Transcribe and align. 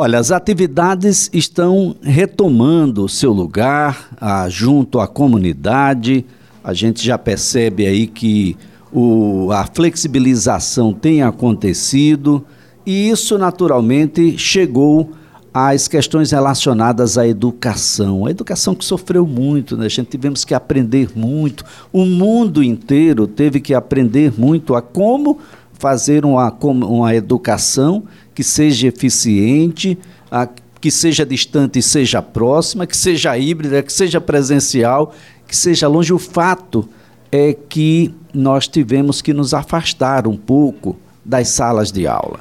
Olha, 0.00 0.20
as 0.20 0.30
atividades 0.30 1.28
estão 1.32 1.96
retomando 2.00 3.08
seu 3.08 3.32
lugar 3.32 4.10
junto 4.48 5.00
à 5.00 5.08
comunidade. 5.08 6.24
A 6.62 6.72
gente 6.72 7.04
já 7.04 7.18
percebe 7.18 7.84
aí 7.84 8.06
que 8.06 8.56
o, 8.92 9.50
a 9.50 9.66
flexibilização 9.66 10.94
tem 10.94 11.20
acontecido 11.20 12.46
e 12.86 13.10
isso 13.10 13.36
naturalmente 13.38 14.38
chegou 14.38 15.10
às 15.52 15.88
questões 15.88 16.30
relacionadas 16.30 17.18
à 17.18 17.26
educação. 17.26 18.24
A 18.24 18.30
educação 18.30 18.76
que 18.76 18.84
sofreu 18.84 19.26
muito, 19.26 19.76
né? 19.76 19.86
a 19.86 19.88
gente 19.88 20.10
tivemos 20.10 20.44
que 20.44 20.54
aprender 20.54 21.10
muito, 21.16 21.64
o 21.92 22.04
mundo 22.04 22.62
inteiro 22.62 23.26
teve 23.26 23.58
que 23.58 23.74
aprender 23.74 24.32
muito 24.38 24.76
a 24.76 24.80
como 24.80 25.40
fazer 25.72 26.24
uma, 26.24 26.56
uma 26.62 27.14
educação 27.14 28.04
que 28.38 28.44
seja 28.44 28.86
eficiente, 28.86 29.98
a, 30.30 30.48
que 30.80 30.92
seja 30.92 31.26
distante 31.26 31.80
e 31.80 31.82
seja 31.82 32.22
próxima, 32.22 32.86
que 32.86 32.96
seja 32.96 33.36
híbrida, 33.36 33.82
que 33.82 33.92
seja 33.92 34.20
presencial, 34.20 35.12
que 35.44 35.56
seja 35.56 35.88
longe. 35.88 36.12
O 36.12 36.20
fato 36.20 36.88
é 37.32 37.52
que 37.52 38.14
nós 38.32 38.68
tivemos 38.68 39.20
que 39.20 39.32
nos 39.34 39.52
afastar 39.52 40.28
um 40.28 40.36
pouco 40.36 40.96
das 41.24 41.48
salas 41.48 41.90
de 41.90 42.06
aula. 42.06 42.38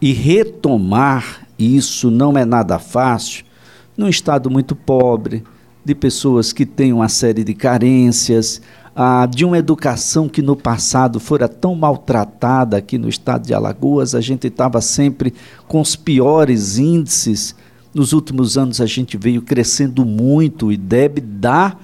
E 0.00 0.14
retomar 0.14 1.46
isso 1.58 2.10
não 2.10 2.38
é 2.38 2.46
nada 2.46 2.78
fácil 2.78 3.44
num 3.98 4.08
estado 4.08 4.48
muito 4.48 4.74
pobre, 4.74 5.44
de 5.90 5.94
pessoas 5.96 6.52
que 6.52 6.64
têm 6.64 6.92
uma 6.92 7.08
série 7.08 7.42
de 7.42 7.52
carências, 7.52 8.62
ah, 8.94 9.26
de 9.26 9.44
uma 9.44 9.58
educação 9.58 10.28
que 10.28 10.40
no 10.40 10.54
passado 10.54 11.18
fora 11.18 11.48
tão 11.48 11.74
maltratada 11.74 12.76
aqui 12.76 12.96
no 12.96 13.08
estado 13.08 13.44
de 13.44 13.52
Alagoas, 13.52 14.14
a 14.14 14.20
gente 14.20 14.46
estava 14.46 14.80
sempre 14.80 15.34
com 15.66 15.80
os 15.80 15.96
piores 15.96 16.78
índices. 16.78 17.56
Nos 17.92 18.12
últimos 18.12 18.56
anos 18.56 18.80
a 18.80 18.86
gente 18.86 19.16
veio 19.16 19.42
crescendo 19.42 20.04
muito 20.06 20.70
e 20.70 20.76
deve 20.76 21.20
dar 21.20 21.76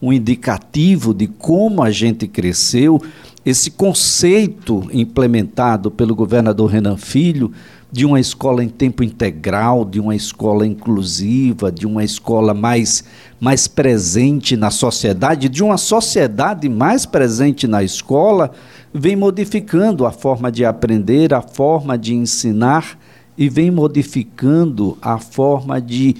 um 0.00 0.12
indicativo 0.12 1.12
de 1.12 1.26
como 1.26 1.82
a 1.82 1.90
gente 1.90 2.28
cresceu. 2.28 3.02
Esse 3.44 3.72
conceito 3.72 4.88
implementado 4.92 5.90
pelo 5.90 6.14
governador 6.14 6.70
Renan 6.70 6.96
Filho 6.96 7.50
de 7.90 8.04
uma 8.04 8.20
escola 8.20 8.62
em 8.62 8.68
tempo 8.68 9.02
integral, 9.02 9.84
de 9.84 9.98
uma 9.98 10.14
escola 10.14 10.66
inclusiva, 10.66 11.72
de 11.72 11.86
uma 11.86 12.04
escola 12.04 12.52
mais, 12.52 13.04
mais 13.40 13.66
presente 13.66 14.56
na 14.56 14.70
sociedade, 14.70 15.48
de 15.48 15.62
uma 15.62 15.78
sociedade 15.78 16.68
mais 16.68 17.06
presente 17.06 17.66
na 17.66 17.82
escola, 17.82 18.50
vem 18.92 19.16
modificando 19.16 20.04
a 20.04 20.12
forma 20.12 20.52
de 20.52 20.64
aprender, 20.64 21.32
a 21.32 21.40
forma 21.40 21.96
de 21.96 22.14
ensinar 22.14 22.98
e 23.36 23.48
vem 23.48 23.70
modificando 23.70 24.98
a 25.00 25.18
forma 25.18 25.80
de 25.80 26.16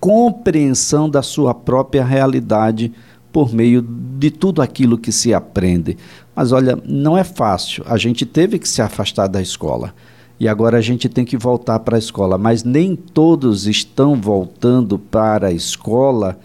compreensão 0.00 1.08
da 1.08 1.22
sua 1.22 1.54
própria 1.54 2.04
realidade 2.04 2.92
por 3.32 3.52
meio 3.54 3.80
de 3.80 4.30
tudo 4.30 4.60
aquilo 4.60 4.98
que 4.98 5.12
se 5.12 5.32
aprende. 5.32 5.96
Mas 6.34 6.50
olha, 6.50 6.76
não 6.84 7.16
é 7.16 7.22
fácil. 7.22 7.84
A 7.86 7.96
gente 7.96 8.26
teve 8.26 8.58
que 8.58 8.68
se 8.68 8.82
afastar 8.82 9.28
da 9.28 9.40
escola 9.40 9.94
e 10.42 10.48
agora 10.48 10.78
a 10.78 10.80
gente 10.80 11.08
tem 11.08 11.24
que 11.24 11.36
voltar 11.36 11.78
para 11.78 11.94
a 11.94 11.98
escola. 12.00 12.36
Mas 12.36 12.64
nem 12.64 12.96
todos 12.96 13.68
estão 13.68 14.20
voltando 14.20 14.98
para 14.98 15.46
a 15.46 15.52
escola 15.52 16.36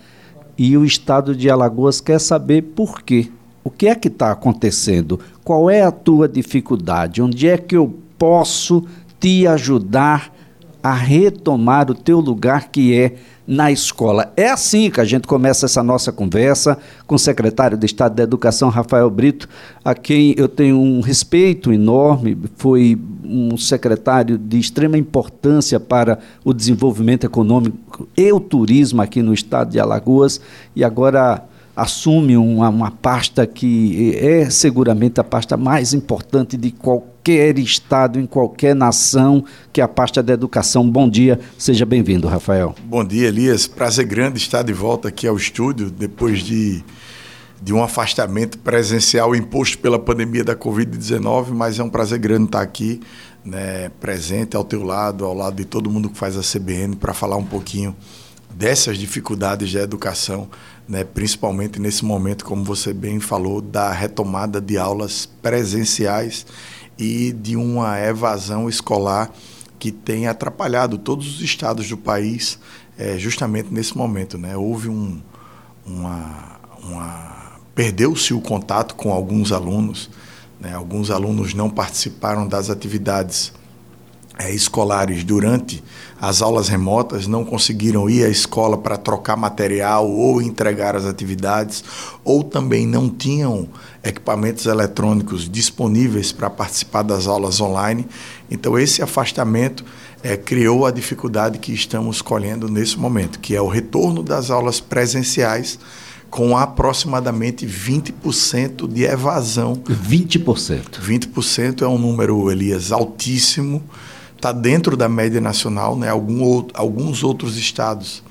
e 0.55 0.77
o 0.77 0.85
estado 0.85 1.35
de 1.35 1.49
Alagoas 1.49 1.99
quer 1.99 2.19
saber 2.19 2.61
por 2.61 3.01
quê. 3.01 3.31
O 3.63 3.71
que 3.71 3.87
é 3.87 3.95
que 3.95 4.07
está 4.07 4.31
acontecendo? 4.31 5.19
Qual 5.43 5.67
é 5.67 5.81
a 5.81 5.89
tua 5.89 6.29
dificuldade? 6.29 7.23
Onde 7.23 7.47
é 7.47 7.57
que 7.57 7.75
eu 7.75 7.91
posso 8.19 8.85
te 9.19 9.47
ajudar 9.47 10.31
a 10.87 10.93
retomar 10.93 11.91
o 11.91 11.93
teu 11.93 12.21
lugar 12.21 12.69
que 12.69 12.95
é 12.95 13.15
na 13.45 13.69
escola. 13.69 14.31
É 14.37 14.47
assim 14.47 14.89
que 14.89 15.01
a 15.01 15.03
gente 15.03 15.27
começa 15.27 15.65
essa 15.65 15.83
nossa 15.83 16.13
conversa 16.13 16.77
com 17.05 17.15
o 17.15 17.19
secretário 17.19 17.77
de 17.77 17.85
Estado 17.85 18.15
da 18.15 18.23
Educação, 18.23 18.69
Rafael 18.69 19.09
Brito, 19.09 19.49
a 19.83 19.93
quem 19.93 20.33
eu 20.37 20.47
tenho 20.47 20.79
um 20.79 21.01
respeito 21.01 21.73
enorme, 21.73 22.37
foi 22.55 22.97
um 23.21 23.57
secretário 23.57 24.37
de 24.37 24.57
extrema 24.57 24.97
importância 24.97 25.77
para 25.77 26.19
o 26.45 26.53
desenvolvimento 26.53 27.25
econômico 27.25 28.07
e 28.15 28.31
o 28.31 28.39
turismo 28.39 29.01
aqui 29.01 29.21
no 29.21 29.33
estado 29.33 29.71
de 29.71 29.81
Alagoas 29.81 30.39
e 30.73 30.85
agora 30.85 31.43
assume 31.77 32.35
uma, 32.35 32.69
uma 32.69 32.89
pasta 32.89 33.45
que 33.45 34.17
é 34.17 34.49
seguramente 34.49 35.19
a 35.19 35.23
pasta 35.23 35.55
mais 35.55 35.93
importante 35.93 36.57
de 36.57 36.71
qualquer 36.71 37.59
estado, 37.59 38.19
em 38.19 38.25
qualquer 38.25 38.75
nação, 38.75 39.45
que 39.71 39.79
é 39.79 39.83
a 39.83 39.87
pasta 39.87 40.23
da 40.23 40.33
educação. 40.33 40.89
Bom 40.89 41.07
dia, 41.07 41.39
seja 41.55 41.85
bem-vindo, 41.85 42.27
Rafael. 42.27 42.73
Bom 42.83 43.05
dia, 43.05 43.27
Elias. 43.27 43.67
Prazer 43.67 44.07
grande 44.07 44.39
estar 44.39 44.63
de 44.63 44.73
volta 44.73 45.09
aqui 45.09 45.27
ao 45.27 45.37
estúdio, 45.37 45.91
depois 45.91 46.39
de, 46.39 46.83
de 47.61 47.71
um 47.71 47.83
afastamento 47.83 48.57
presencial 48.57 49.35
imposto 49.35 49.77
pela 49.77 49.99
pandemia 49.99 50.43
da 50.43 50.55
Covid-19, 50.55 51.49
mas 51.49 51.77
é 51.77 51.83
um 51.83 51.89
prazer 51.89 52.17
grande 52.17 52.45
estar 52.45 52.61
aqui, 52.61 53.01
né, 53.45 53.91
presente 53.99 54.57
ao 54.57 54.63
teu 54.63 54.81
lado, 54.81 55.23
ao 55.23 55.33
lado 55.35 55.57
de 55.57 55.65
todo 55.65 55.91
mundo 55.91 56.09
que 56.09 56.17
faz 56.17 56.35
a 56.35 56.41
CBN, 56.41 56.95
para 56.95 57.13
falar 57.13 57.37
um 57.37 57.45
pouquinho 57.45 57.95
dessas 58.49 58.97
dificuldades 58.97 59.71
da 59.71 59.81
educação 59.81 60.49
né, 60.87 61.03
principalmente 61.03 61.79
nesse 61.79 62.05
momento, 62.05 62.45
como 62.45 62.63
você 62.63 62.93
bem 62.93 63.19
falou, 63.19 63.61
da 63.61 63.91
retomada 63.91 64.61
de 64.61 64.77
aulas 64.77 65.25
presenciais 65.41 66.45
e 66.97 67.33
de 67.33 67.55
uma 67.55 67.99
evasão 67.99 68.69
escolar 68.69 69.31
que 69.77 69.91
tem 69.91 70.27
atrapalhado 70.27 70.97
todos 70.97 71.35
os 71.35 71.41
estados 71.41 71.87
do 71.89 71.97
país 71.97 72.57
é, 72.97 73.17
justamente 73.17 73.71
nesse 73.71 73.95
momento. 73.97 74.37
Né? 74.37 74.55
Houve 74.55 74.89
um, 74.89 75.21
uma, 75.85 76.59
uma 76.81 77.59
perdeu-se 77.75 78.33
o 78.33 78.41
contato 78.41 78.95
com 78.95 79.11
alguns 79.11 79.51
alunos, 79.51 80.09
né? 80.59 80.73
alguns 80.73 81.11
alunos 81.11 81.53
não 81.53 81.69
participaram 81.69 82.47
das 82.47 82.69
atividades 82.69 83.53
é, 84.37 84.51
escolares 84.51 85.23
durante 85.23 85.83
as 86.19 86.41
aulas 86.41 86.67
remotas, 86.67 87.27
não 87.27 87.43
conseguiram 87.43 88.09
ir 88.09 88.23
à 88.23 88.29
escola 88.29 88.77
para 88.77 88.97
trocar 88.97 89.35
material 89.35 90.09
ou 90.09 90.41
entregar 90.41 90.95
as 90.95 91.05
atividades, 91.05 91.83
ou 92.23 92.43
também 92.43 92.87
não 92.87 93.09
tinham 93.09 93.67
equipamentos 94.03 94.65
eletrônicos 94.65 95.49
disponíveis 95.49 96.31
para 96.31 96.49
participar 96.49 97.03
das 97.03 97.27
aulas 97.27 97.61
online. 97.61 98.07
Então, 98.49 98.77
esse 98.77 99.01
afastamento 99.01 99.83
é, 100.23 100.35
criou 100.35 100.85
a 100.85 100.91
dificuldade 100.91 101.59
que 101.59 101.73
estamos 101.73 102.21
colhendo 102.21 102.67
nesse 102.69 102.97
momento, 102.97 103.39
que 103.39 103.55
é 103.55 103.61
o 103.61 103.67
retorno 103.67 104.23
das 104.23 104.49
aulas 104.49 104.79
presenciais 104.79 105.79
com 106.29 106.57
aproximadamente 106.57 107.65
20% 107.65 108.87
de 108.87 109.03
evasão. 109.03 109.75
20%. 109.75 110.99
20% 110.99 111.81
é 111.83 111.87
um 111.87 111.97
número, 111.97 112.51
Elias, 112.51 112.91
altíssimo 112.91 113.81
está 114.37 114.51
dentro 114.51 114.95
da 114.95 115.09
média 115.09 115.41
nacional, 115.41 115.97
né? 115.97 116.09
Algum 116.09 116.41
outro, 116.43 116.79
alguns 116.79 117.23
outros 117.23 117.57
estados 117.57 118.23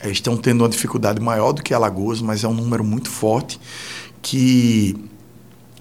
é, 0.00 0.10
estão 0.10 0.36
tendo 0.36 0.62
uma 0.62 0.68
dificuldade 0.68 1.20
maior 1.20 1.52
do 1.52 1.62
que 1.62 1.72
Alagoas, 1.72 2.20
mas 2.20 2.44
é 2.44 2.48
um 2.48 2.54
número 2.54 2.84
muito 2.84 3.08
forte 3.08 3.58
que, 4.20 4.96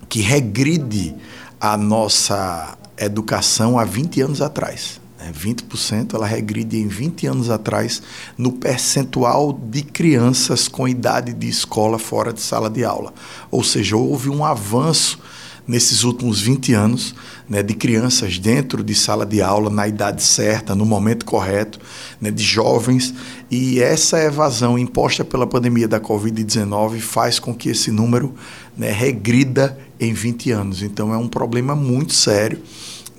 que 0.08 0.22
regride 0.22 1.14
a 1.60 1.76
nossa 1.76 2.78
educação 2.98 3.78
há 3.78 3.84
20 3.84 4.22
anos 4.22 4.42
atrás. 4.42 5.02
Né? 5.18 5.32
20% 5.34 6.14
ela 6.14 6.28
regride 6.28 6.78
em 6.78 6.88
20 6.88 7.28
anos 7.28 7.50
atrás 7.50 8.02
no 8.38 8.52
percentual 8.52 9.52
de 9.52 9.82
crianças 9.82 10.68
com 10.68 10.88
idade 10.88 11.34
de 11.34 11.50
escola 11.50 11.98
fora 11.98 12.32
de 12.32 12.42
sala 12.42 12.70
de 12.70 12.86
aula. 12.86 13.14
Ou 13.50 13.64
seja, 13.64 13.98
houve 13.98 14.30
um 14.30 14.46
avanço 14.46 15.20
nesses 15.68 16.04
últimos 16.04 16.42
20 16.42 16.74
anos, 16.74 17.16
né, 17.50 17.64
de 17.64 17.74
crianças 17.74 18.38
dentro 18.38 18.84
de 18.84 18.94
sala 18.94 19.26
de 19.26 19.42
aula, 19.42 19.70
na 19.70 19.88
idade 19.88 20.24
certa, 20.24 20.76
no 20.76 20.86
momento 20.86 21.26
correto, 21.26 21.80
né, 22.20 22.30
de 22.32 22.44
jovens. 22.44 23.14
E 23.50 23.80
essa 23.80 24.20
evasão 24.22 24.78
imposta 24.78 25.24
pela 25.24 25.48
pandemia 25.48 25.88
da 25.88 26.00
Covid-19 26.00 27.00
faz 27.00 27.40
com 27.40 27.54
que 27.54 27.70
esse 27.70 27.92
número 27.92 28.34
né, 28.78 28.92
regrida 28.92 29.78
em 30.00 30.14
20 30.14 30.52
anos. 30.52 30.82
Então 30.82 31.14
é 31.14 31.18
um 31.18 31.28
problema 31.28 31.76
muito 31.76 32.14
sério. 32.14 32.60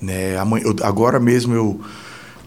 Né? 0.01 0.35
Agora 0.83 1.19
mesmo 1.19 1.53
eu 1.53 1.79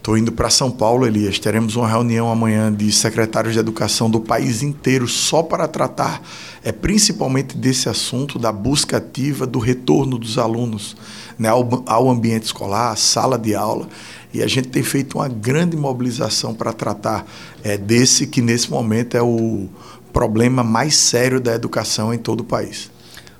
Estou 0.08 0.16
indo 0.16 0.32
para 0.32 0.48
São 0.48 0.70
Paulo, 0.70 1.06
Elias. 1.06 1.38
Teremos 1.38 1.76
uma 1.76 1.86
reunião 1.86 2.30
amanhã 2.30 2.72
de 2.72 2.90
secretários 2.90 3.52
de 3.52 3.60
educação 3.60 4.08
do 4.08 4.18
país 4.18 4.62
inteiro 4.62 5.06
só 5.06 5.42
para 5.42 5.68
tratar 5.68 6.22
é, 6.64 6.72
principalmente 6.72 7.54
desse 7.54 7.90
assunto 7.90 8.38
da 8.38 8.50
busca 8.50 8.96
ativa 8.96 9.46
do 9.46 9.58
retorno 9.58 10.16
dos 10.16 10.38
alunos 10.38 10.96
né, 11.38 11.50
ao, 11.50 11.82
ao 11.84 12.08
ambiente 12.08 12.44
escolar, 12.44 12.92
à 12.92 12.96
sala 12.96 13.38
de 13.38 13.54
aula. 13.54 13.86
E 14.32 14.42
a 14.42 14.46
gente 14.46 14.68
tem 14.68 14.82
feito 14.82 15.18
uma 15.18 15.28
grande 15.28 15.76
mobilização 15.76 16.54
para 16.54 16.72
tratar 16.72 17.26
é, 17.62 17.76
desse 17.76 18.26
que, 18.26 18.40
nesse 18.40 18.70
momento, 18.70 19.14
é 19.14 19.20
o 19.20 19.68
problema 20.10 20.64
mais 20.64 20.96
sério 20.96 21.38
da 21.38 21.54
educação 21.54 22.14
em 22.14 22.18
todo 22.18 22.40
o 22.40 22.44
país. 22.44 22.90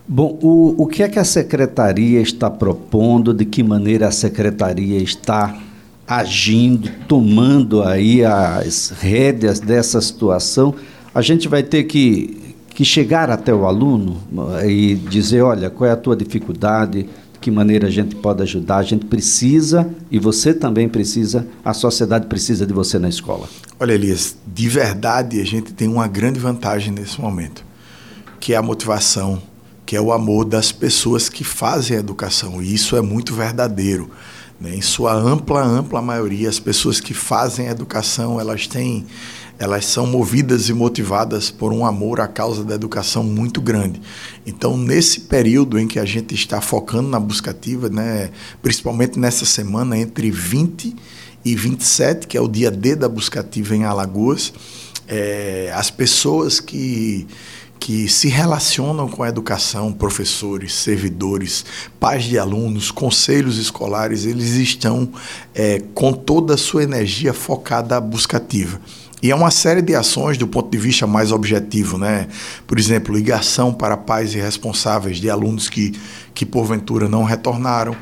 Bom, 0.07 0.39
o, 0.43 0.83
o 0.83 0.87
que 0.87 1.03
é 1.03 1.09
que 1.09 1.19
a 1.19 1.25
secretaria 1.25 2.21
está 2.21 2.51
propondo? 2.51 3.33
De 3.33 3.47
que 3.47 3.63
maneira 3.63 4.09
a 4.09 4.13
secretaria 4.13 5.03
está 5.03 5.59
agindo, 6.09 6.91
tomando 7.07 7.83
aí 7.83 8.25
as 8.25 8.95
rédeas 8.99 9.61
dessa 9.61 10.01
situação, 10.01 10.75
a 11.15 11.21
gente 11.21 11.47
vai 11.49 11.63
ter 11.63 11.85
que, 11.85 12.55
que 12.71 12.85
chegar 12.85 13.31
até 13.31 13.53
o 13.53 13.67
aluno 13.67 14.17
e 14.67 14.95
dizer, 14.95 15.43
olha, 15.43 15.69
qual 15.69 15.91
é 15.91 15.93
a 15.93 15.97
tua 15.97 16.17
dificuldade, 16.17 17.03
de 17.03 17.09
que 17.41 17.51
maneira 17.51 17.89
a 17.89 17.91
gente 17.91 18.17
pode 18.17 18.43
ajudar. 18.43 18.79
A 18.79 18.83
gente 18.83 19.07
precisa, 19.07 19.89
e 20.11 20.19
você 20.19 20.53
também 20.53 20.89
precisa, 20.89 21.47
a 21.65 21.73
sociedade 21.73 22.27
precisa 22.27 22.67
de 22.67 22.73
você 22.73 22.99
na 22.99 23.09
escola. 23.09 23.49
Olha, 23.79 23.93
Elias, 23.93 24.37
de 24.47 24.69
verdade 24.69 25.41
a 25.41 25.45
gente 25.45 25.73
tem 25.73 25.89
uma 25.89 26.09
grande 26.09 26.41
vantagem 26.41 26.93
nesse 26.93 27.21
momento, 27.21 27.65
que 28.41 28.55
é 28.55 28.57
a 28.57 28.63
motivação, 28.63 29.41
que 29.87 29.97
é 29.97 30.01
o 30.01 30.13
amor 30.13 30.45
das 30.45 30.73
pessoas 30.73 31.29
que 31.29 31.45
fazem 31.45 31.97
a 31.97 32.01
educação. 32.01 32.63
E 32.63 32.75
isso 32.75 32.97
é 32.97 33.01
muito 33.01 33.35
verdadeiro. 33.35 34.11
Né? 34.61 34.77
Em 34.77 34.83
sua 34.83 35.15
ampla, 35.15 35.63
ampla 35.65 36.03
maioria, 36.03 36.49
as 36.49 36.59
pessoas 36.59 37.01
que 37.01 37.15
fazem 37.15 37.67
educação, 37.67 38.41
elas 38.41 38.67
têm 38.67 39.07
elas 39.59 39.87
são 39.87 40.07
movidas 40.07 40.69
e 40.69 40.73
motivadas 40.73 41.51
por 41.51 41.73
um 41.73 41.85
amor 41.85 42.21
à 42.21 42.29
causa 42.29 42.63
da 42.63 42.77
educação 42.77 43.25
muito 43.25 43.61
grande. 43.61 44.01
Então, 44.47 44.77
nesse 44.77 45.23
período 45.23 45.79
em 45.79 45.89
que 45.89 45.99
a 45.99 46.05
gente 46.05 46.33
está 46.33 46.61
focando 46.61 47.09
na 47.09 47.19
buscativa, 47.19 47.89
né, 47.89 48.31
principalmente 48.63 49.19
nessa 49.19 49.45
semana 49.45 49.99
entre 49.99 50.31
20 50.31 50.95
e 51.45 51.57
27, 51.57 52.29
que 52.29 52.37
é 52.37 52.41
o 52.41 52.47
dia 52.47 52.71
D 52.71 52.95
da 52.95 53.09
buscativa 53.09 53.75
em 53.75 53.85
Alagoas, 53.85 54.53
é, 55.09 55.73
as 55.75 55.91
pessoas 55.91 56.61
que 56.61 57.27
que 57.79 58.09
se 58.09 58.29
relacionam 58.29 59.09
com 59.09 59.23
a 59.23 59.29
educação, 59.29 59.93
professores, 59.93 60.75
servidores, 60.75 61.65
pais 61.99 62.25
de 62.25 62.39
alunos, 62.39 62.91
conselhos 62.91 63.59
escolares, 63.59 64.25
eles 64.25 64.55
estão 64.55 65.09
é, 65.55 65.81
com 65.95 66.13
toda 66.13 66.55
a 66.55 66.59
sua 66.59 66.83
energia 66.83 67.33
focada 67.33 67.97
à 67.97 68.01
buscativa. 68.01 68.81
E 69.23 69.31
é 69.31 69.35
uma 69.35 69.51
série 69.51 69.83
de 69.83 69.95
ações 69.95 70.39
do 70.39 70.47
ponto 70.47 70.71
de 70.71 70.79
vista 70.79 71.07
mais 71.07 71.33
objetivo, 71.33 71.99
né? 71.99 72.29
Por 72.67 72.79
exemplo, 72.79 73.15
ligação 73.15 73.75
para 73.75 73.97
pais 73.97 74.33
e 74.35 74.39
responsáveis 74.39 75.19
de 75.19 75.29
alunos 75.29 75.69
que, 75.69 75.93
que 76.33 76.47
porventura 76.47 77.09
não 77.09 77.25
retornaram, 77.25 77.97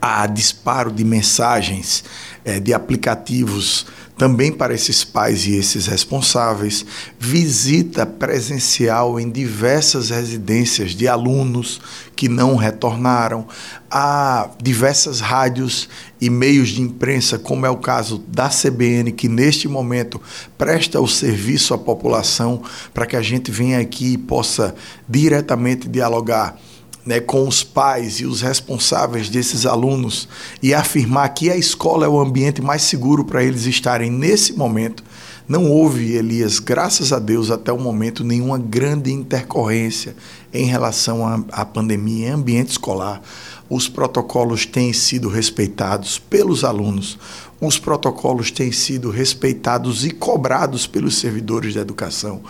a 0.00 0.26
disparo 0.26 0.92
de 0.92 1.02
mensagens 1.02 2.04
é, 2.44 2.60
de 2.60 2.74
aplicativos 2.74 3.86
também 4.18 4.50
para 4.50 4.74
esses 4.74 5.04
pais 5.04 5.46
e 5.46 5.54
esses 5.54 5.86
responsáveis, 5.86 6.84
visita 7.20 8.04
presencial 8.04 9.20
em 9.20 9.30
diversas 9.30 10.10
residências 10.10 10.90
de 10.90 11.06
alunos 11.06 11.80
que 12.16 12.28
não 12.28 12.56
retornaram, 12.56 13.46
há 13.88 14.50
diversas 14.60 15.20
rádios 15.20 15.88
e 16.20 16.28
meios 16.28 16.70
de 16.70 16.82
imprensa, 16.82 17.38
como 17.38 17.64
é 17.64 17.70
o 17.70 17.76
caso 17.76 18.18
da 18.26 18.48
CBN, 18.48 19.12
que 19.12 19.28
neste 19.28 19.68
momento 19.68 20.20
presta 20.58 21.00
o 21.00 21.06
serviço 21.06 21.72
à 21.72 21.78
população 21.78 22.60
para 22.92 23.06
que 23.06 23.14
a 23.14 23.22
gente 23.22 23.52
venha 23.52 23.78
aqui 23.78 24.14
e 24.14 24.18
possa 24.18 24.74
diretamente 25.08 25.88
dialogar 25.88 26.58
né, 27.08 27.20
com 27.20 27.48
os 27.48 27.64
pais 27.64 28.20
e 28.20 28.26
os 28.26 28.42
responsáveis 28.42 29.30
desses 29.30 29.64
alunos 29.64 30.28
e 30.62 30.74
afirmar 30.74 31.30
que 31.30 31.50
a 31.50 31.56
escola 31.56 32.04
é 32.04 32.08
o 32.08 32.20
ambiente 32.20 32.60
mais 32.60 32.82
seguro 32.82 33.24
para 33.24 33.42
eles 33.42 33.64
estarem 33.64 34.10
nesse 34.10 34.52
momento. 34.52 35.02
Não 35.48 35.70
houve, 35.70 36.12
Elias, 36.12 36.58
graças 36.58 37.10
a 37.10 37.18
Deus, 37.18 37.50
até 37.50 37.72
o 37.72 37.80
momento, 37.80 38.22
nenhuma 38.22 38.58
grande 38.58 39.10
intercorrência 39.10 40.14
em 40.52 40.66
relação 40.66 41.46
à, 41.50 41.64
pandemia 41.64 42.28
em 42.28 42.32
ambiente 42.32 42.72
escolar. 42.72 43.22
Os 43.70 43.88
protocolos 43.88 44.66
têm 44.66 44.92
sido 44.92 45.30
respeitados 45.30 46.18
pelos 46.18 46.62
alunos, 46.62 47.18
os 47.58 47.78
protocolos 47.78 48.50
têm 48.50 48.70
sido 48.70 49.08
respeitados 49.08 50.04
e 50.04 50.10
cobrados 50.10 50.86
pelos 50.86 51.16
servidores 51.16 51.74
da 51.74 51.80
educação. 51.80 52.42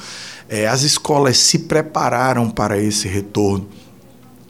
É, 0.48 0.66
as 0.66 0.82
escolas 0.82 1.38
se 1.38 1.60
prepararam 1.60 2.50
para 2.50 2.76
esse 2.76 3.06
retorno. 3.06 3.68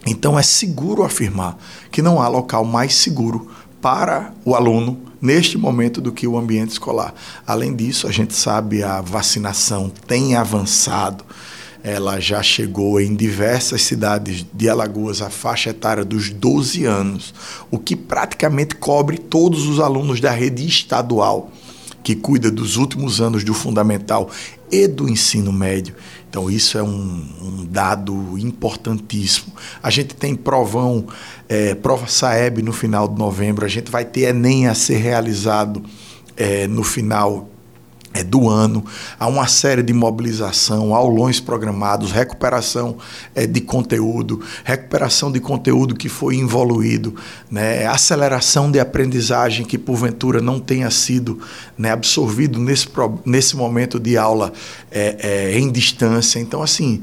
Então 0.08 0.38
é 0.38 0.42
seguro 0.42 1.02
afirmar 1.02 1.58
que 1.90 2.02
não 2.02 2.20
há 2.20 2.28
local 2.28 2.64
mais 2.64 2.94
seguro 2.94 3.50
para 3.80 4.32
o 4.44 4.54
aluno 4.54 4.98
neste 5.20 5.58
momento 5.58 6.00
do 6.00 6.12
que 6.12 6.26
o 6.26 6.38
ambiente 6.38 6.70
escolar. 6.70 7.14
Além 7.46 7.74
disso, 7.74 8.06
a 8.06 8.12
gente 8.12 8.34
sabe 8.34 8.82
a 8.82 9.00
vacinação 9.00 9.90
tem 10.06 10.34
avançado. 10.34 11.24
Ela 11.82 12.18
já 12.18 12.42
chegou 12.42 13.00
em 13.00 13.14
diversas 13.14 13.82
cidades 13.82 14.44
de 14.52 14.68
Alagoas 14.68 15.22
a 15.22 15.30
faixa 15.30 15.70
etária 15.70 16.04
dos 16.04 16.30
12 16.30 16.84
anos, 16.84 17.32
o 17.70 17.78
que 17.78 17.94
praticamente 17.94 18.74
cobre 18.74 19.16
todos 19.16 19.66
os 19.66 19.78
alunos 19.78 20.20
da 20.20 20.30
rede 20.30 20.66
estadual 20.66 21.52
que 22.02 22.14
cuida 22.14 22.50
dos 22.50 22.76
últimos 22.76 23.20
anos 23.20 23.44
do 23.44 23.52
fundamental 23.52 24.30
e 24.70 24.86
do 24.86 25.08
ensino 25.08 25.52
médio. 25.52 25.94
Então, 26.28 26.50
isso 26.50 26.76
é 26.76 26.82
um, 26.82 27.24
um 27.40 27.64
dado 27.64 28.36
importantíssimo. 28.38 29.52
A 29.82 29.88
gente 29.88 30.14
tem 30.14 30.34
provão, 30.34 31.06
é, 31.48 31.74
prova 31.74 32.06
Saeb 32.06 32.62
no 32.62 32.72
final 32.72 33.08
de 33.08 33.18
novembro, 33.18 33.64
a 33.64 33.68
gente 33.68 33.90
vai 33.90 34.04
ter 34.04 34.28
Enem 34.28 34.66
a 34.66 34.74
ser 34.74 34.98
realizado 34.98 35.82
é, 36.36 36.66
no 36.66 36.84
final 36.84 37.48
é, 38.18 38.24
do 38.24 38.48
ano, 38.48 38.84
há 39.18 39.26
uma 39.28 39.46
série 39.46 39.82
de 39.82 39.92
mobilização, 39.92 40.92
aulões 40.94 41.38
programados, 41.38 42.10
recuperação 42.10 42.96
é, 43.34 43.46
de 43.46 43.60
conteúdo, 43.60 44.40
recuperação 44.64 45.30
de 45.30 45.38
conteúdo 45.38 45.94
que 45.94 46.08
foi 46.08 46.34
involuído, 46.34 47.14
né, 47.48 47.86
aceleração 47.86 48.70
de 48.70 48.80
aprendizagem 48.80 49.64
que 49.64 49.78
porventura 49.78 50.40
não 50.40 50.58
tenha 50.58 50.90
sido 50.90 51.38
né, 51.76 51.92
absorvido 51.92 52.58
nesse, 52.58 52.88
nesse 53.24 53.56
momento 53.56 54.00
de 54.00 54.16
aula 54.16 54.52
é, 54.90 55.16
é, 55.52 55.58
em 55.58 55.70
distância. 55.70 56.40
Então, 56.40 56.60
assim, 56.60 57.00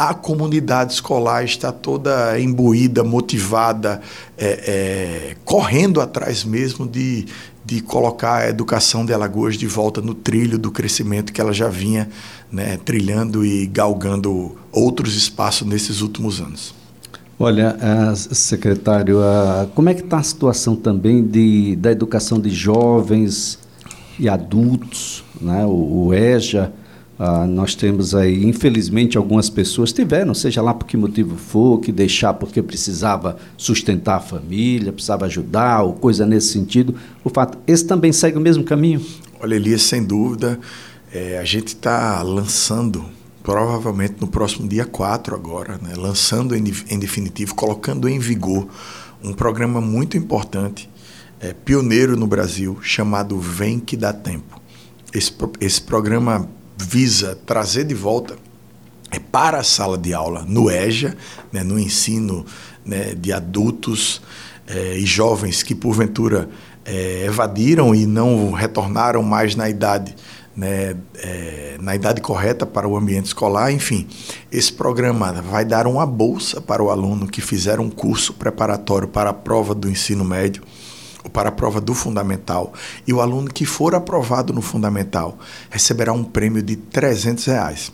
a 0.00 0.14
comunidade 0.14 0.94
escolar 0.94 1.44
está 1.44 1.70
toda 1.70 2.40
imbuída, 2.40 3.04
motivada, 3.04 4.00
é, 4.38 4.46
é, 4.46 5.36
correndo 5.44 6.00
atrás 6.00 6.42
mesmo 6.42 6.86
de, 6.86 7.26
de 7.64 7.80
colocar 7.80 8.36
a 8.36 8.48
educação 8.48 9.04
de 9.04 9.12
Alagoas 9.12 9.56
de 9.56 9.66
volta 9.66 10.00
no 10.00 10.14
trilho 10.14 10.58
do 10.58 10.70
crescimento 10.70 11.32
que 11.32 11.40
ela 11.40 11.52
já 11.52 11.68
vinha 11.68 12.08
né, 12.50 12.78
trilhando 12.78 13.44
e 13.44 13.66
galgando 13.66 14.56
outros 14.72 15.14
espaços 15.14 15.66
nesses 15.66 16.00
últimos 16.00 16.40
anos. 16.40 16.74
Olha, 17.38 17.74
secretário, 18.14 19.18
como 19.74 19.88
é 19.88 19.94
que 19.94 20.02
está 20.02 20.18
a 20.18 20.22
situação 20.22 20.76
também 20.76 21.26
de, 21.26 21.74
da 21.76 21.90
educação 21.90 22.38
de 22.38 22.50
jovens 22.50 23.58
e 24.18 24.28
adultos, 24.28 25.24
né? 25.40 25.64
o, 25.64 26.08
o 26.08 26.14
EJA, 26.14 26.70
ah, 27.22 27.46
nós 27.46 27.74
temos 27.74 28.14
aí, 28.14 28.46
infelizmente, 28.46 29.18
algumas 29.18 29.50
pessoas 29.50 29.92
tiveram, 29.92 30.32
seja 30.32 30.62
lá 30.62 30.72
por 30.72 30.86
que 30.86 30.96
motivo 30.96 31.36
for, 31.36 31.78
que 31.78 31.92
deixar 31.92 32.32
porque 32.32 32.62
precisava 32.62 33.36
sustentar 33.58 34.16
a 34.16 34.20
família, 34.20 34.90
precisava 34.90 35.26
ajudar, 35.26 35.82
ou 35.82 35.92
coisa 35.92 36.24
nesse 36.24 36.48
sentido. 36.48 36.94
O 37.22 37.28
fato, 37.28 37.58
esse 37.66 37.84
também 37.84 38.10
segue 38.10 38.38
o 38.38 38.40
mesmo 38.40 38.64
caminho? 38.64 39.04
Olha, 39.38 39.54
Elias, 39.54 39.82
sem 39.82 40.02
dúvida, 40.02 40.58
é, 41.12 41.38
a 41.38 41.44
gente 41.44 41.68
está 41.68 42.22
lançando, 42.22 43.04
provavelmente 43.42 44.14
no 44.18 44.26
próximo 44.26 44.66
dia 44.66 44.86
4 44.86 45.34
agora, 45.34 45.78
né, 45.82 45.92
lançando 45.98 46.56
em, 46.56 46.72
em 46.88 46.98
definitivo, 46.98 47.54
colocando 47.54 48.08
em 48.08 48.18
vigor 48.18 48.66
um 49.22 49.34
programa 49.34 49.78
muito 49.78 50.16
importante, 50.16 50.88
é, 51.38 51.52
pioneiro 51.52 52.16
no 52.16 52.26
Brasil, 52.26 52.78
chamado 52.80 53.38
Vem 53.38 53.78
Que 53.78 53.94
Dá 53.94 54.10
Tempo. 54.10 54.58
Esse, 55.12 55.34
esse 55.60 55.82
programa 55.82 56.48
visa 56.80 57.38
trazer 57.46 57.84
de 57.84 57.94
volta 57.94 58.36
é, 59.10 59.18
para 59.18 59.58
a 59.58 59.64
sala 59.64 59.98
de 59.98 60.14
aula, 60.14 60.44
no 60.46 60.70
EJA, 60.70 61.16
né, 61.52 61.62
no 61.62 61.78
ensino 61.78 62.44
né, 62.84 63.14
de 63.14 63.32
adultos 63.32 64.22
é, 64.66 64.96
e 64.96 65.04
jovens 65.04 65.62
que, 65.62 65.74
porventura, 65.74 66.48
é, 66.84 67.24
evadiram 67.26 67.94
e 67.94 68.06
não 68.06 68.52
retornaram 68.52 69.22
mais 69.22 69.54
na 69.54 69.68
idade, 69.68 70.14
né, 70.56 70.96
é, 71.16 71.76
na 71.80 71.94
idade 71.94 72.20
correta 72.20 72.64
para 72.64 72.88
o 72.88 72.96
ambiente 72.96 73.26
escolar. 73.26 73.72
Enfim, 73.72 74.06
esse 74.50 74.72
programa 74.72 75.32
vai 75.42 75.64
dar 75.64 75.86
uma 75.86 76.06
bolsa 76.06 76.60
para 76.60 76.82
o 76.82 76.90
aluno 76.90 77.26
que 77.26 77.40
fizer 77.40 77.80
um 77.80 77.90
curso 77.90 78.32
preparatório 78.34 79.08
para 79.08 79.30
a 79.30 79.34
prova 79.34 79.74
do 79.74 79.90
ensino 79.90 80.24
médio 80.24 80.62
para 81.28 81.50
a 81.50 81.52
prova 81.52 81.80
do 81.80 81.94
fundamental 81.94 82.72
e 83.06 83.12
o 83.12 83.20
aluno 83.20 83.48
que 83.48 83.66
for 83.66 83.94
aprovado 83.94 84.52
no 84.52 84.62
fundamental 84.62 85.38
receberá 85.68 86.12
um 86.12 86.24
prêmio 86.24 86.62
de 86.62 86.76
300 86.76 87.44
reais. 87.44 87.92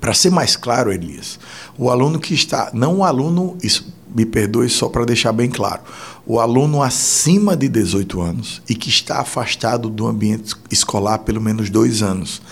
Para 0.00 0.14
ser 0.14 0.30
mais 0.30 0.56
claro, 0.56 0.92
Elias, 0.92 1.38
o 1.78 1.88
aluno 1.88 2.18
que 2.18 2.34
está, 2.34 2.70
não 2.74 2.98
o 2.98 3.04
aluno, 3.04 3.56
isso, 3.62 3.86
me 4.14 4.26
perdoe 4.26 4.68
só 4.68 4.88
para 4.88 5.04
deixar 5.04 5.32
bem 5.32 5.48
claro, 5.48 5.82
o 6.26 6.40
aluno 6.40 6.82
acima 6.82 7.56
de 7.56 7.68
18 7.68 8.20
anos 8.20 8.62
e 8.68 8.74
que 8.74 8.88
está 8.88 9.20
afastado 9.20 9.88
do 9.88 10.06
ambiente 10.06 10.54
escolar 10.70 11.18
pelo 11.18 11.40
menos 11.40 11.70
dois 11.70 12.02
anos, 12.02 12.42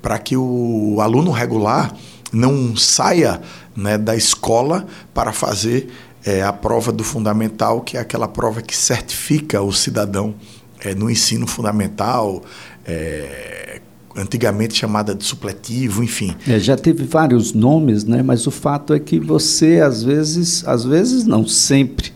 para 0.00 0.18
que 0.18 0.36
o 0.36 0.98
aluno 1.00 1.30
regular 1.30 1.94
não 2.32 2.76
saia 2.76 3.40
né, 3.76 3.96
da 3.96 4.16
escola 4.16 4.86
para 5.12 5.32
fazer 5.32 5.90
é, 6.24 6.42
a 6.42 6.52
prova 6.52 6.90
do 6.90 7.04
fundamental, 7.04 7.80
que 7.80 7.96
é 7.96 8.00
aquela 8.00 8.26
prova 8.26 8.62
que 8.62 8.76
certifica 8.76 9.60
o 9.60 9.72
cidadão 9.72 10.34
é, 10.80 10.94
no 10.94 11.10
ensino 11.10 11.46
fundamental, 11.46 12.42
é, 12.86 13.80
antigamente 14.16 14.74
chamada 14.74 15.14
de 15.14 15.24
supletivo, 15.24 16.02
enfim. 16.02 16.34
É, 16.48 16.58
já 16.58 16.76
teve 16.76 17.04
vários 17.04 17.52
nomes, 17.52 18.04
né? 18.04 18.22
Mas 18.22 18.46
o 18.46 18.50
fato 18.50 18.94
é 18.94 19.00
que 19.00 19.18
você 19.18 19.80
às 19.80 20.02
vezes, 20.02 20.66
às 20.66 20.84
vezes 20.84 21.24
não 21.24 21.46
sempre, 21.46 22.12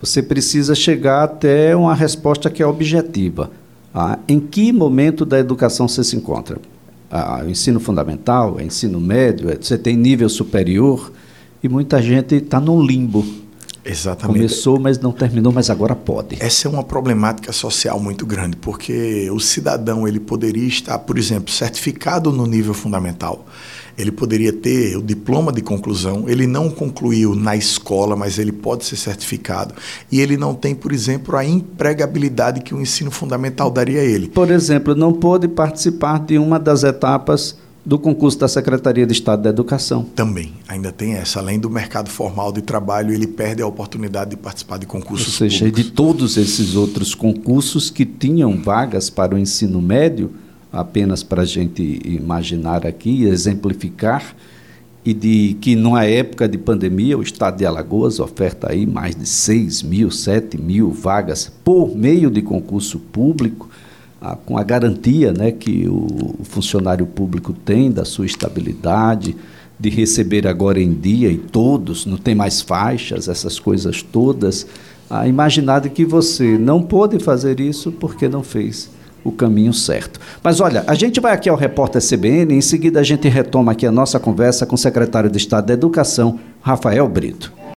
você 0.00 0.22
precisa 0.22 0.74
chegar 0.74 1.24
até 1.24 1.76
uma 1.76 1.94
resposta 1.94 2.50
que 2.50 2.62
é 2.62 2.66
objetiva. 2.66 3.50
Ah, 3.94 4.18
em 4.28 4.38
que 4.40 4.72
momento 4.72 5.24
da 5.24 5.38
educação 5.38 5.88
você 5.88 6.04
se 6.04 6.16
encontra? 6.16 6.58
Ah, 7.10 7.42
ensino 7.46 7.80
fundamental, 7.80 8.60
ensino 8.60 9.00
médio, 9.00 9.48
você 9.60 9.78
tem 9.78 9.96
nível 9.96 10.28
superior 10.28 11.12
e 11.66 11.68
muita 11.68 12.00
gente 12.00 12.36
está 12.36 12.58
no 12.58 12.80
limbo. 12.80 13.24
Exatamente. 13.84 14.38
Começou, 14.38 14.80
mas 14.80 14.98
não 14.98 15.12
terminou, 15.12 15.52
mas 15.52 15.70
agora 15.70 15.94
pode. 15.94 16.36
Essa 16.40 16.66
é 16.66 16.70
uma 16.70 16.82
problemática 16.82 17.52
social 17.52 18.00
muito 18.00 18.26
grande, 18.26 18.56
porque 18.56 19.30
o 19.30 19.38
cidadão 19.38 20.08
ele 20.08 20.18
poderia 20.18 20.66
estar, 20.66 20.98
por 20.98 21.16
exemplo, 21.16 21.52
certificado 21.52 22.32
no 22.32 22.46
nível 22.46 22.74
fundamental. 22.74 23.46
Ele 23.96 24.10
poderia 24.10 24.52
ter 24.52 24.96
o 24.96 25.02
diploma 25.02 25.52
de 25.52 25.62
conclusão, 25.62 26.28
ele 26.28 26.46
não 26.46 26.68
concluiu 26.68 27.34
na 27.34 27.56
escola, 27.56 28.16
mas 28.16 28.38
ele 28.38 28.52
pode 28.52 28.84
ser 28.84 28.96
certificado. 28.96 29.74
E 30.10 30.20
ele 30.20 30.36
não 30.36 30.52
tem, 30.52 30.74
por 30.74 30.92
exemplo, 30.92 31.36
a 31.36 31.44
empregabilidade 31.44 32.60
que 32.60 32.74
o 32.74 32.80
ensino 32.80 33.10
fundamental 33.10 33.70
daria 33.70 34.00
a 34.00 34.04
ele. 34.04 34.28
Por 34.28 34.50
exemplo, 34.50 34.94
não 34.94 35.12
pôde 35.12 35.46
participar 35.46 36.18
de 36.18 36.38
uma 36.38 36.58
das 36.58 36.82
etapas 36.82 37.56
do 37.86 38.00
concurso 38.00 38.36
da 38.36 38.48
Secretaria 38.48 39.06
de 39.06 39.12
Estado 39.12 39.42
da 39.42 39.50
Educação. 39.50 40.02
Também, 40.02 40.54
ainda 40.66 40.90
tem 40.90 41.14
essa. 41.14 41.38
Além 41.38 41.60
do 41.60 41.70
mercado 41.70 42.10
formal 42.10 42.50
de 42.50 42.60
trabalho, 42.60 43.14
ele 43.14 43.28
perde 43.28 43.62
a 43.62 43.66
oportunidade 43.66 44.30
de 44.30 44.36
participar 44.36 44.76
de 44.76 44.86
concursos 44.86 45.28
Ou 45.28 45.32
seja, 45.34 45.58
públicos. 45.60 45.84
de 45.84 45.90
todos 45.92 46.36
esses 46.36 46.74
outros 46.74 47.14
concursos 47.14 47.88
que 47.88 48.04
tinham 48.04 48.60
vagas 48.60 49.08
para 49.08 49.36
o 49.36 49.38
ensino 49.38 49.80
médio, 49.80 50.32
apenas 50.72 51.22
para 51.22 51.42
a 51.42 51.46
gente 51.46 52.00
imaginar 52.04 52.84
aqui, 52.84 53.22
exemplificar, 53.22 54.34
e 55.04 55.14
de 55.14 55.56
que 55.60 55.76
numa 55.76 56.04
época 56.04 56.48
de 56.48 56.58
pandemia 56.58 57.16
o 57.16 57.22
Estado 57.22 57.58
de 57.58 57.64
Alagoas 57.64 58.18
oferta 58.18 58.72
aí 58.72 58.84
mais 58.84 59.14
de 59.14 59.24
6 59.24 59.84
mil, 59.84 60.10
7 60.10 60.60
mil 60.60 60.90
vagas 60.90 61.52
por 61.62 61.96
meio 61.96 62.28
de 62.28 62.42
concurso 62.42 62.98
público, 62.98 63.70
com 64.34 64.58
a 64.58 64.64
garantia 64.64 65.32
né, 65.32 65.52
que 65.52 65.86
o 65.88 66.34
funcionário 66.44 67.06
público 67.06 67.52
tem 67.52 67.90
da 67.90 68.04
sua 68.04 68.26
estabilidade, 68.26 69.36
de 69.78 69.90
receber 69.90 70.46
agora 70.46 70.80
em 70.80 70.92
dia 70.92 71.30
e 71.30 71.36
todos, 71.36 72.06
não 72.06 72.16
tem 72.16 72.34
mais 72.34 72.62
faixas, 72.62 73.28
essas 73.28 73.58
coisas 73.58 74.02
todas. 74.02 74.66
A 75.08 75.28
imaginar 75.28 75.82
que 75.88 76.04
você 76.04 76.58
não 76.58 76.82
pôde 76.82 77.18
fazer 77.18 77.60
isso 77.60 77.92
porque 77.92 78.28
não 78.28 78.42
fez 78.42 78.90
o 79.22 79.30
caminho 79.30 79.72
certo. 79.72 80.20
Mas 80.42 80.60
olha, 80.60 80.84
a 80.86 80.94
gente 80.94 81.20
vai 81.20 81.32
aqui 81.32 81.48
ao 81.48 81.56
repórter 81.56 82.00
CBN, 82.00 82.54
em 82.54 82.60
seguida 82.60 83.00
a 83.00 83.02
gente 83.02 83.28
retoma 83.28 83.72
aqui 83.72 83.86
a 83.86 83.92
nossa 83.92 84.18
conversa 84.18 84.64
com 84.64 84.74
o 84.74 84.78
secretário 84.78 85.30
de 85.30 85.36
Estado 85.36 85.66
da 85.66 85.74
Educação, 85.74 86.38
Rafael 86.60 87.08
Brito. 87.08 87.52